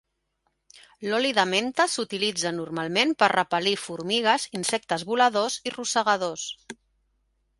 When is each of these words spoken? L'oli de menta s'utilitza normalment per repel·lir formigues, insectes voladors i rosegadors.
L'oli 1.09 1.33
de 1.39 1.43
menta 1.49 1.85
s'utilitza 1.95 2.53
normalment 2.61 3.13
per 3.23 3.29
repel·lir 3.35 3.75
formigues, 3.83 4.49
insectes 4.61 5.05
voladors 5.13 5.59
i 5.71 5.75
rosegadors. 5.79 6.47